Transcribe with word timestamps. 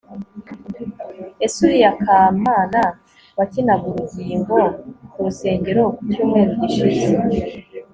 ese 1.45 1.57
uriya 1.65 1.91
kamana 2.03 2.81
wakinaga 3.37 3.85
urugingo 3.91 4.57
ku 5.11 5.17
rusengero 5.25 5.81
ku 5.95 6.01
cyumweru 6.11 6.51
gishize 6.61 7.09